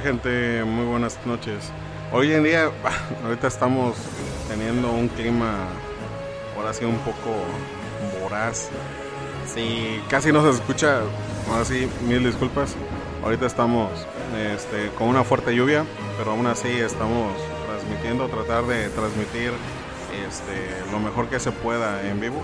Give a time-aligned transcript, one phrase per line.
[0.00, 0.64] gente?
[0.64, 1.70] Muy buenas noches.
[2.12, 2.70] Hoy en día,
[3.24, 3.96] ahorita estamos
[4.48, 5.66] teniendo un clima,
[6.56, 7.36] ahora sí, un poco
[8.20, 8.70] voraz.
[9.46, 11.00] Sí, casi no se escucha,
[11.50, 12.74] ahora sí, mil disculpas.
[13.22, 13.90] Ahorita estamos
[14.54, 15.84] este, con una fuerte lluvia,
[16.16, 17.32] pero aún así estamos
[17.66, 19.52] transmitiendo, tratar de transmitir
[20.26, 22.42] este, lo mejor que se pueda en vivo.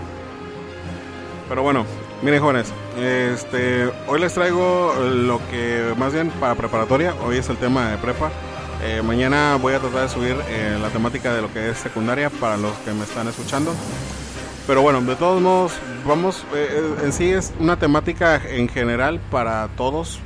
[1.49, 1.85] Pero bueno,
[2.21, 7.57] miren jóvenes, este, hoy les traigo lo que más bien para preparatoria, hoy es el
[7.57, 8.31] tema de prepa.
[8.83, 12.29] Eh, mañana voy a tratar de subir eh, la temática de lo que es secundaria
[12.29, 13.73] para los que me están escuchando.
[14.67, 15.73] Pero bueno, de todos modos,
[16.05, 20.19] vamos, eh, en sí es una temática en general para todos,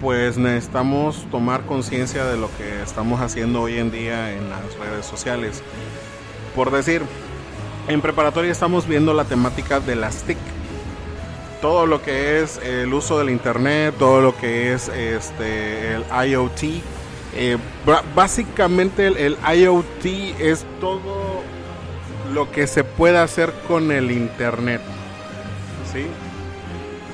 [0.00, 5.04] pues necesitamos tomar conciencia de lo que estamos haciendo hoy en día en las redes
[5.04, 5.62] sociales.
[6.54, 7.02] Por decir,
[7.88, 10.38] en preparatoria estamos viendo la temática de las TIC.
[11.60, 16.62] Todo lo que es el uso del internet, todo lo que es este el IoT.
[17.34, 17.58] Eh,
[18.14, 20.04] básicamente el, el IoT
[20.38, 21.42] es todo
[22.32, 24.80] lo que se puede hacer con el internet.
[25.92, 26.06] ¿Sí?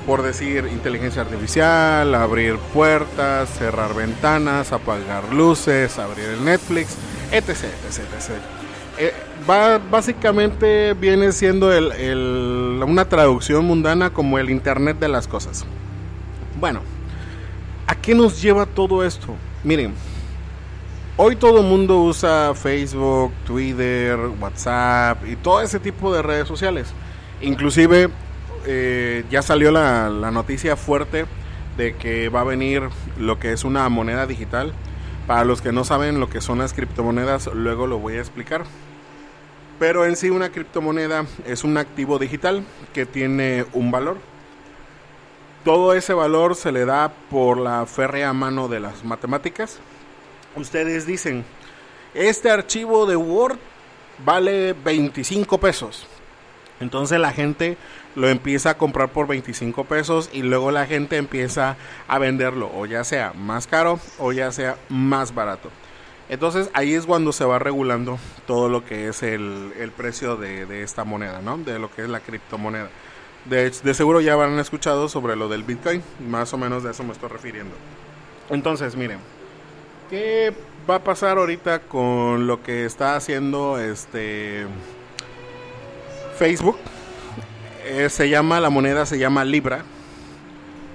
[0.05, 6.95] Por decir inteligencia artificial, abrir puertas, cerrar ventanas, apagar luces, abrir el Netflix,
[7.31, 7.49] etc.
[7.49, 8.54] etc, etc.
[8.97, 9.13] Eh,
[9.49, 15.65] va, básicamente viene siendo el, una traducción mundana como el Internet de las cosas.
[16.59, 16.81] Bueno,
[17.87, 19.35] ¿a qué nos lleva todo esto?
[19.63, 19.93] Miren,
[21.17, 26.93] hoy todo el mundo usa Facebook, Twitter, WhatsApp y todo ese tipo de redes sociales.
[27.41, 28.09] Inclusive
[28.65, 31.25] eh, ya salió la, la noticia fuerte
[31.75, 32.83] de que va a venir
[33.19, 34.71] lo que es una moneda digital.
[35.27, 38.63] Para los que no saben lo que son las criptomonedas, luego lo voy a explicar.
[39.79, 42.63] Pero en sí una criptomoneda es un activo digital
[42.93, 44.17] que tiene un valor.
[45.63, 49.79] Todo ese valor se le da por la férrea mano de las matemáticas.
[50.55, 51.43] Ustedes dicen,
[52.13, 53.57] este archivo de Word
[54.23, 56.05] vale 25 pesos.
[56.79, 57.77] Entonces la gente
[58.15, 61.77] lo empieza a comprar por 25 pesos y luego la gente empieza
[62.07, 65.69] a venderlo o ya sea más caro o ya sea más barato.
[66.27, 68.17] Entonces ahí es cuando se va regulando
[68.47, 71.57] todo lo que es el, precio de, esta moneda, ¿no?
[71.57, 72.89] De lo que es la criptomoneda.
[73.45, 77.03] De, de seguro ya habrán escuchado sobre lo del Bitcoin, más o menos de eso
[77.03, 77.75] me estoy refiriendo.
[78.49, 79.19] Entonces, miren,
[80.09, 80.51] ¿qué
[80.89, 84.65] va a pasar ahorita con lo que está haciendo este
[86.39, 86.77] Facebook?
[87.85, 89.83] Eh, se llama, la moneda se llama Libra.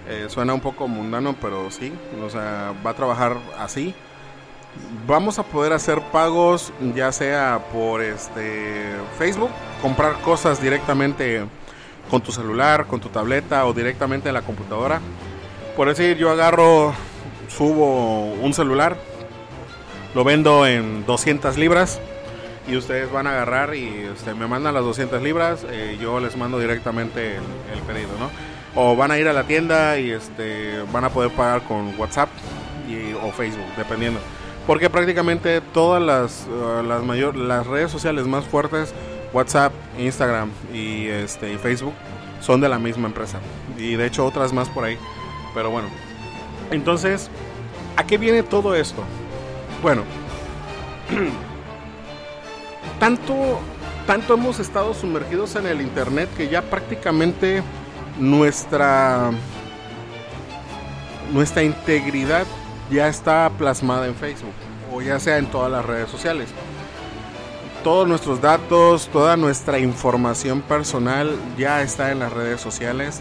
[0.09, 1.93] Eh, suena un poco mundano, pero sí,
[2.23, 3.95] o sea, va a trabajar así
[5.07, 9.51] vamos a poder hacer pagos ya sea por este Facebook,
[9.83, 11.45] comprar cosas directamente
[12.11, 15.01] con tu celular, con tu tableta o directamente en la computadora.
[15.77, 16.93] Por decir, yo agarro,
[17.49, 18.97] subo un celular,
[20.15, 22.01] lo vendo en 200 libras
[22.69, 26.37] y ustedes van a agarrar y este, me mandan las 200 libras, eh, yo les
[26.37, 28.31] mando directamente el, pedido, ¿no?
[28.75, 32.29] O van a ir a la tienda y este, van a poder pagar con WhatsApp
[33.23, 34.21] o Facebook, dependiendo
[34.71, 38.95] porque prácticamente todas las, uh, las, mayor, las redes sociales más fuertes,
[39.33, 41.93] WhatsApp, Instagram y, este, y Facebook,
[42.41, 43.41] son de la misma empresa.
[43.77, 44.97] Y de hecho otras más por ahí.
[45.55, 45.89] Pero bueno.
[46.71, 47.31] Entonces,
[47.97, 49.03] ¿a qué viene todo esto?
[49.83, 50.05] Bueno,
[52.99, 53.61] tanto,
[54.07, 57.63] tanto hemos estado sumergidos en el Internet que ya prácticamente
[58.19, 59.31] nuestra,
[61.33, 62.47] nuestra integridad
[62.91, 64.55] ya está plasmada en Facebook
[64.93, 66.49] o ya sea en todas las redes sociales.
[67.85, 73.21] Todos nuestros datos, toda nuestra información personal ya está en las redes sociales.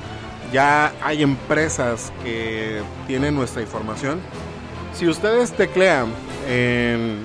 [0.51, 4.19] Ya hay empresas que tienen nuestra información.
[4.93, 6.07] Si ustedes teclean
[6.47, 7.19] en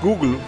[0.00, 0.38] Google,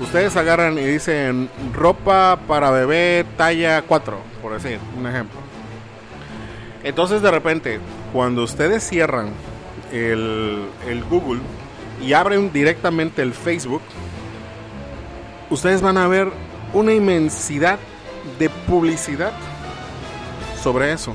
[0.00, 5.38] ustedes agarran y dicen ropa para bebé talla 4, por decir un ejemplo.
[6.84, 7.80] Entonces de repente,
[8.12, 9.32] cuando ustedes cierran
[9.92, 10.68] el,
[11.10, 11.40] Google
[12.04, 13.82] y abren directamente el Facebook,
[15.50, 16.28] ustedes van a ver
[16.72, 17.78] una inmensidad
[18.38, 19.32] de publicidad
[20.62, 21.14] sobre eso,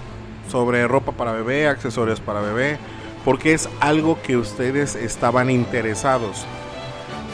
[0.50, 2.77] sobre ropa para bebé, accesorios para bebé,
[3.24, 6.45] porque es algo que ustedes estaban interesados.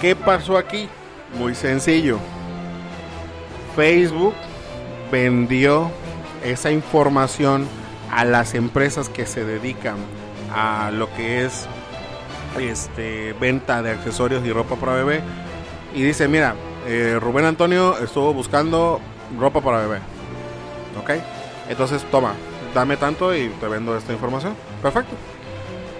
[0.01, 0.87] ¿Qué pasó aquí?
[1.37, 2.17] Muy sencillo.
[3.75, 4.33] Facebook
[5.11, 5.91] vendió
[6.43, 7.67] esa información
[8.11, 9.97] a las empresas que se dedican
[10.53, 11.67] a lo que es
[12.59, 15.21] este venta de accesorios y ropa para bebé.
[15.93, 16.55] Y dice mira
[16.87, 18.99] eh, Rubén Antonio estuvo buscando
[19.39, 19.99] ropa para bebé
[20.99, 21.11] ok.
[21.69, 22.33] Entonces toma
[22.73, 24.53] dame tanto y te vendo esta información.
[24.81, 25.15] Perfecto.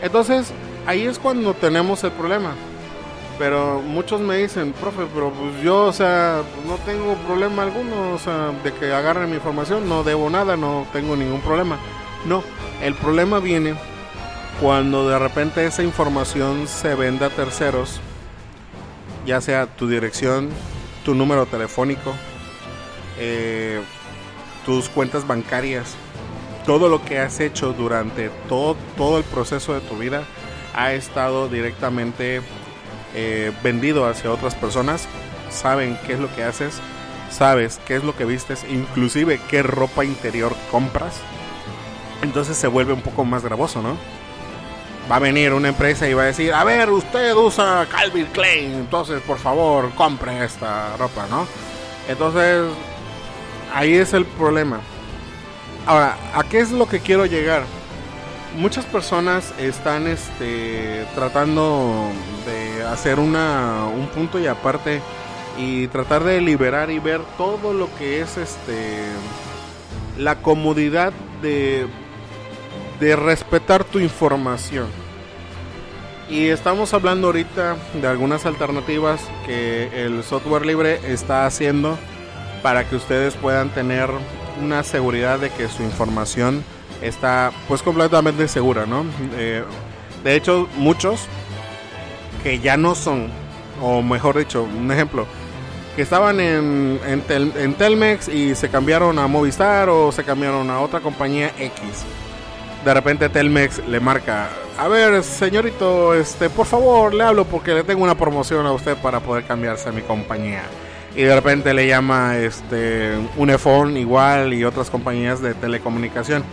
[0.01, 0.51] Entonces
[0.85, 2.53] ahí es cuando tenemos el problema.
[3.39, 8.19] Pero muchos me dicen, profe, pero pues yo, o sea, no tengo problema alguno, o
[8.19, 11.80] sea, de que agarren mi información, no debo nada, no tengo ningún problema.
[12.25, 12.44] No,
[12.83, 13.75] el problema viene
[14.62, 18.01] cuando de repente esa información se vende a terceros,
[19.25, 20.50] ya sea tu dirección,
[21.06, 22.13] tu número telefónico,
[23.18, 23.80] eh,
[24.65, 25.95] tus cuentas bancarias,
[26.65, 30.24] todo lo que has hecho durante todo, todo el proceso de tu vida
[30.75, 32.42] ha estado directamente
[33.15, 35.07] eh, vendido hacia otras personas.
[35.50, 36.79] Saben qué es lo que haces,
[37.31, 41.15] sabes qué es lo que vistes, inclusive qué ropa interior compras.
[42.21, 43.97] Entonces se vuelve un poco más gravoso, ¿no?
[45.09, 48.73] Va a venir una empresa y va a decir, a ver, usted usa Calvin Klein,
[48.73, 51.47] entonces por favor compre esta ropa, ¿no?
[52.07, 52.65] Entonces,
[53.73, 54.81] ahí es el problema.
[55.88, 57.63] Ahora, ¿a qué es lo que quiero llegar?
[58.55, 62.09] Muchas personas están este, tratando
[62.45, 65.01] de hacer una, un punto y aparte
[65.57, 69.03] y tratar de liberar y ver todo lo que es este
[70.17, 71.87] la comodidad de,
[72.99, 74.87] de respetar tu información.
[76.29, 81.97] Y estamos hablando ahorita de algunas alternativas que el software libre está haciendo
[82.61, 84.09] para que ustedes puedan tener
[84.61, 86.63] una seguridad de que su información
[87.01, 89.05] está pues completamente segura, ¿no?
[89.37, 89.63] Eh,
[90.23, 91.27] de hecho, muchos
[92.43, 93.27] que ya no son,
[93.81, 95.25] o mejor dicho, un ejemplo,
[95.95, 96.99] que estaban en,
[97.77, 101.81] Telmex y se cambiaron a Movistar o se cambiaron a otra compañía X.
[102.85, 107.83] De repente Telmex le marca, a ver, señorito, este, por favor, le hablo porque le
[107.83, 110.63] tengo una promoción a usted para poder cambiarse a mi compañía
[111.15, 116.43] y de repente le llama este Unifón igual y otras compañías de telecomunicación.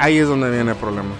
[0.00, 1.10] Ahí es donde viene el problema.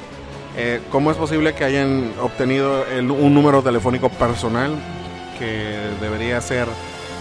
[0.56, 4.75] Eh, ¿Cómo es posible que hayan obtenido un número telefónico personal
[5.38, 6.67] que debería ser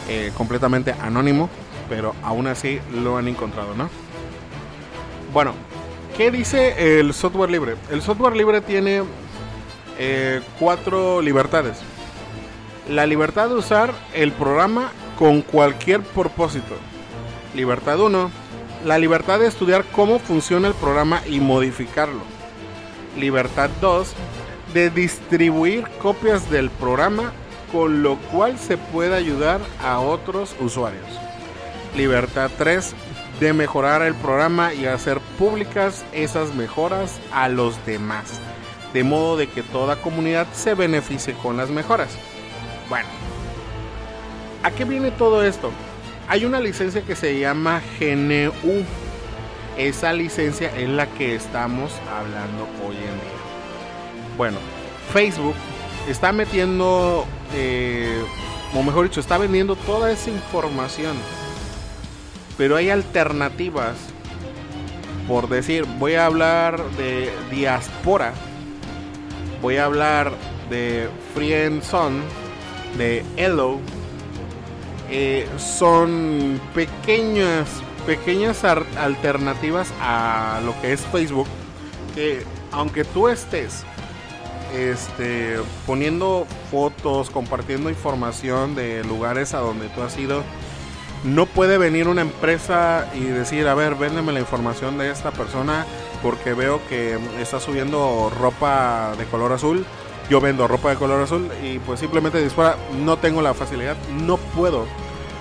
[0.08, 1.50] eh, completamente anónimo,
[1.90, 3.90] pero aún así lo han encontrado, ¿no?
[5.34, 5.54] Bueno,
[6.16, 7.76] ¿qué dice el software libre?
[7.92, 9.04] El software libre tiene
[9.98, 11.80] eh, cuatro libertades.
[12.88, 16.76] La libertad de usar el programa con cualquier propósito.
[17.54, 18.32] Libertad 1.
[18.86, 22.22] La libertad de estudiar cómo funciona el programa y modificarlo.
[23.18, 24.14] Libertad 2.
[24.74, 27.34] De distribuir copias del programa
[27.72, 31.06] con lo cual se puede ayudar a otros usuarios.
[31.96, 32.94] Libertad 3.
[33.40, 38.40] De mejorar el programa y hacer públicas esas mejoras a los demás.
[38.94, 42.10] De modo de que toda comunidad se beneficie con las mejoras.
[42.90, 43.08] Bueno,
[44.62, 45.72] ¿A qué viene todo esto?
[46.30, 48.86] Hay una licencia que se llama GNU.
[49.80, 53.40] Esa licencia es la que estamos hablando hoy en día.
[54.38, 54.60] Bueno,
[55.12, 55.56] Facebook
[56.08, 58.24] está metiendo, eh,
[58.76, 61.18] o mejor dicho, está vendiendo toda esa información.
[62.60, 63.96] Pero hay alternativas.
[65.28, 68.34] Por decir, voy a hablar de diaspora.
[69.64, 70.34] Voy a hablar
[70.70, 72.22] de Friendson,
[73.00, 73.80] de Hello
[75.12, 77.68] eh, son pequeñas,
[78.06, 81.48] pequeñas alternativas a lo que es Facebook.
[82.16, 83.84] Que aunque tú estés
[84.76, 90.44] este, poniendo fotos, compartiendo información de lugares a donde tú has ido,
[91.24, 95.86] no puede venir una empresa y decir, a ver, véndeme la información de esta persona
[96.24, 99.86] porque veo que está subiendo ropa de color azul
[100.30, 104.38] yo vendo ropa de color azul y pues simplemente dispara, no tengo la facilidad, no
[104.38, 104.86] puedo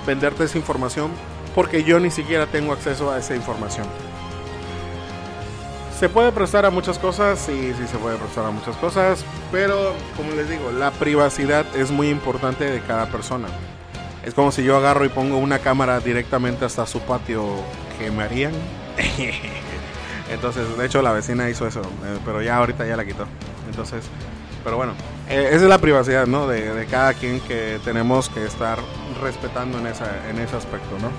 [0.06, 1.10] venderte esa información
[1.54, 3.86] porque yo ni siquiera tengo acceso a esa información.
[5.98, 9.92] Se puede prestar a muchas cosas, sí, sí se puede prestar a muchas cosas, pero
[10.16, 13.48] como les digo, la privacidad es muy importante de cada persona.
[14.24, 17.44] Es como si yo agarro y pongo una cámara directamente hasta su patio,
[17.98, 18.52] que me harían?
[20.30, 23.26] Entonces, de hecho la vecina hizo eso, eh, pero ya ahorita ya la quitó.
[23.68, 24.04] Entonces,
[24.64, 24.92] pero bueno,
[25.28, 26.46] eh, esa es la privacidad, ¿no?
[26.46, 28.78] De, cada quien que tenemos que estar
[29.22, 31.10] respetando en, esa, en ese aspecto, ¿no?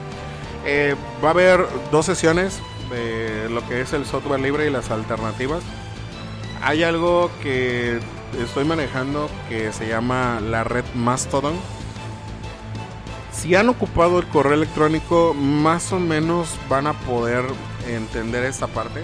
[0.65, 4.91] Eh, va a haber dos sesiones de lo que es el software libre y las
[4.91, 5.63] alternativas.
[6.61, 7.99] Hay algo que
[8.37, 11.55] estoy manejando que se llama la red Mastodon.
[13.31, 17.45] Si han ocupado el correo electrónico, más o menos van a poder
[17.87, 19.03] entender esta parte.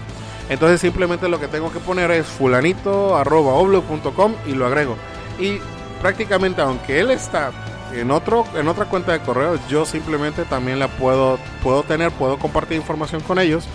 [0.49, 3.15] Entonces simplemente lo que tengo que poner es fulanito
[4.45, 4.97] y lo agrego.
[5.39, 5.59] Y
[6.01, 7.51] prácticamente aunque él está
[7.93, 12.37] en otro en otra cuenta de correo, yo simplemente también la puedo puedo tener, puedo
[12.37, 13.65] compartir información con ellos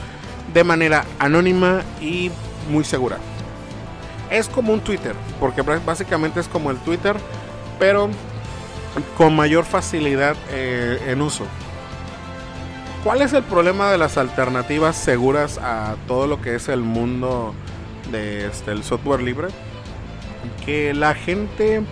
[0.52, 2.30] de manera anónima y
[2.70, 3.18] muy segura.
[4.30, 7.16] Es como un Twitter, porque básicamente es como el Twitter,
[7.78, 8.10] pero
[9.16, 11.44] con mayor facilidad eh, en uso.
[13.04, 17.54] ¿Cuál es el problema de las alternativas seguras a todo lo que es el mundo
[18.10, 19.48] del este, software libre?
[20.66, 21.82] Que la gente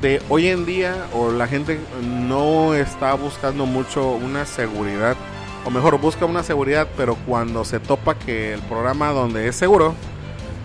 [0.00, 5.16] de hoy en día o la gente no está buscando mucho una seguridad
[5.66, 9.94] o mejor busca una seguridad pero cuando se topa que el programa donde es seguro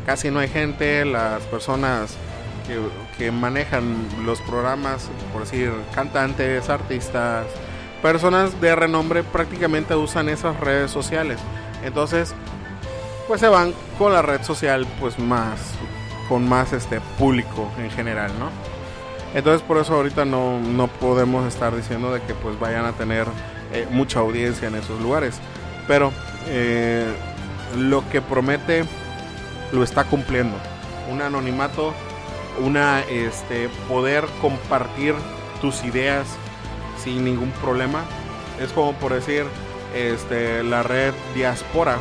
[0.06, 2.16] casi no hay gente las personas
[2.68, 2.80] que,
[3.18, 7.48] que manejan los programas por decir cantantes artistas
[8.02, 11.40] personas de renombre prácticamente usan esas redes sociales.
[11.84, 12.34] Entonces
[13.28, 15.60] pues se van con la red social pues más
[16.28, 18.50] con más este público en general no
[19.34, 23.28] entonces por eso ahorita no, no podemos estar diciendo de que pues vayan a tener
[23.74, 25.40] eh, mucha audiencia en esos lugares.
[25.88, 26.12] Pero
[26.48, 27.12] eh,
[27.78, 28.84] lo que promete
[29.72, 30.58] lo está cumpliendo.
[31.10, 31.94] Un anonimato,
[32.60, 35.16] una este poder compartir
[35.62, 36.28] tus ideas
[37.04, 38.04] sin ningún problema.
[38.60, 39.46] Es como por decir
[39.96, 41.98] este la red diáspora.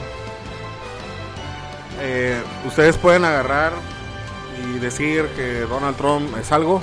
[2.01, 3.73] Eh, ustedes pueden agarrar
[4.65, 6.81] y decir que Donald Trump es algo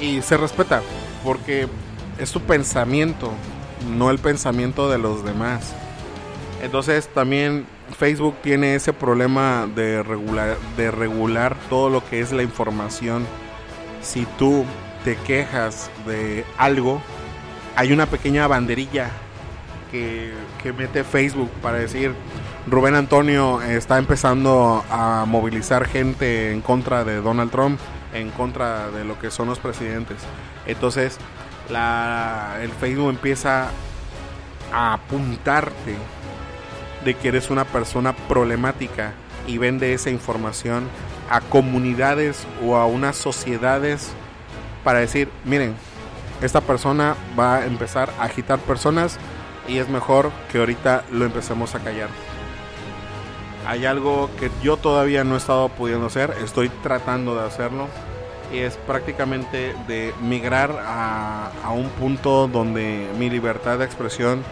[0.00, 0.82] y se respeta
[1.24, 1.68] porque
[2.18, 3.32] es su pensamiento,
[3.96, 5.74] no el pensamiento de los demás.
[6.62, 7.66] Entonces también
[7.98, 13.26] Facebook tiene ese problema de regular, de regular todo lo que es la información.
[14.02, 14.64] Si tú
[15.04, 17.00] te quejas de algo,
[17.76, 19.10] hay una pequeña banderilla
[19.90, 22.14] que, que mete Facebook para decir
[22.68, 27.78] Rubén Antonio está empezando a movilizar gente en contra de Donald Trump
[28.12, 30.16] en contra de lo que son los presidentes.
[30.66, 31.18] Entonces,
[31.68, 33.68] el Facebook empieza
[34.72, 35.96] a apuntarte
[37.04, 39.12] de que eres una persona problemática
[39.46, 40.88] y vende esa información
[41.30, 44.12] a comunidades o a unas sociedades
[44.84, 45.74] para decir, miren,
[46.42, 49.18] esta persona va a empezar a agitar personas
[49.68, 52.08] y es mejor que ahorita lo empecemos a callar.
[53.66, 57.88] Hay algo que yo todavía no he estado pudiendo hacer, estoy tratando de hacerlo
[58.52, 64.42] es prácticamente de migrar a, un punto donde mi libertad de expresión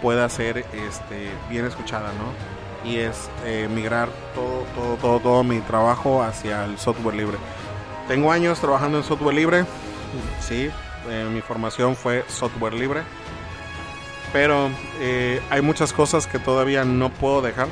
[0.00, 2.88] pueda ser este, bien escuchada, ¿no?
[2.90, 7.36] Y es eh, migrar todo, todo, todo, todo mi trabajo hacia el software libre.
[8.08, 9.64] Tengo años trabajando en software libre,
[10.40, 10.70] sí,
[11.08, 13.02] eh, mi formación fue software libre,
[14.32, 17.68] pero eh, hay muchas cosas que todavía no puedo dejar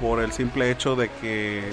[0.00, 1.72] por el simple hecho de que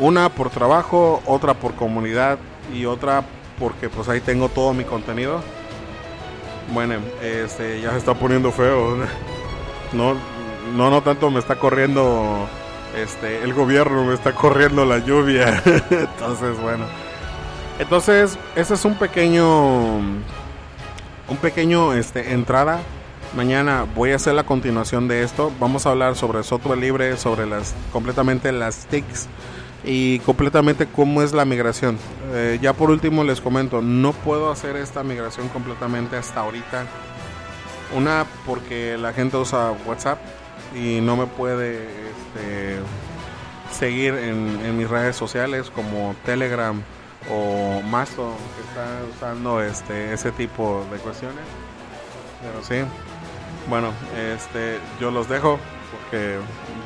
[0.00, 2.38] una por trabajo, otra por comunidad
[2.74, 3.22] y otra
[3.58, 5.42] porque pues ahí tengo todo mi contenido.
[6.72, 8.96] Bueno, este ya se está poniendo feo.
[9.92, 10.14] No
[10.76, 12.46] no no tanto me está corriendo
[12.96, 15.60] este el gobierno, me está corriendo la lluvia.
[15.90, 16.84] Entonces, bueno.
[17.80, 22.80] Entonces, ese es un pequeño un pequeño este entrada
[23.34, 25.52] Mañana voy a hacer la continuación de esto.
[25.60, 29.28] Vamos a hablar sobre software libre, sobre las completamente las TICs
[29.84, 31.98] y completamente cómo es la migración.
[32.32, 36.86] Eh, ya por último les comento, no puedo hacer esta migración completamente hasta ahorita.
[37.96, 40.18] Una porque la gente usa WhatsApp
[40.74, 42.78] y no me puede este,
[43.72, 46.80] seguir en, mis redes sociales como Telegram
[47.30, 51.44] o Mastodon que está usando este, ese tipo de cuestiones.
[52.42, 52.88] Pero sí,
[53.68, 53.92] bueno,
[54.34, 55.58] este, yo los dejo
[55.90, 56.38] porque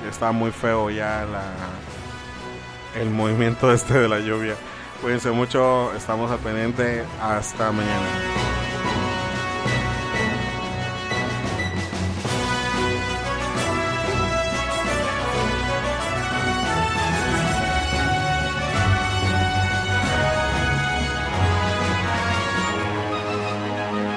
[0.08, 1.42] está muy feo ya la,
[2.94, 4.54] el movimiento este de la lluvia.
[5.02, 7.04] Cuídense mucho, estamos al pendiente.
[7.20, 8.23] Hasta mañana.